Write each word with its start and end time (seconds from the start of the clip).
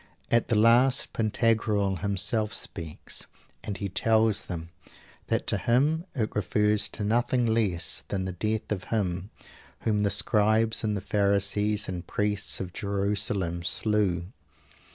At 0.31 0.47
the 0.47 0.57
last 0.57 1.13
Pantagruel 1.13 1.97
himself 1.99 2.55
speaks; 2.55 3.27
and 3.63 3.77
he 3.77 3.87
tells 3.87 4.45
them 4.45 4.69
that 5.27 5.45
to 5.45 5.59
him 5.59 6.05
it 6.15 6.35
refers 6.35 6.89
to 6.89 7.03
nothing 7.03 7.45
less 7.45 8.03
than 8.07 8.25
the 8.25 8.31
death 8.31 8.71
of 8.71 8.85
Him 8.85 9.29
whom 9.81 9.99
the 9.99 10.09
Scribes 10.09 10.83
and 10.83 10.97
Pharisees 11.03 11.87
and 11.87 12.07
Priests 12.07 12.59
of 12.59 12.73
Jerusalem 12.73 13.61
slew. 13.63 14.25